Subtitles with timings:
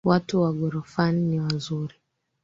[0.03, 1.93] Watu wa ghorofani ni wazuri